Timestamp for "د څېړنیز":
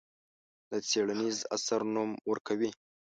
0.69-1.37